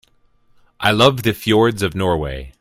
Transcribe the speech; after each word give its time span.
I 0.79 0.89
love 0.93 1.21
the 1.21 1.31
fjords 1.31 1.83
of 1.83 1.93
Norway. 1.93 2.49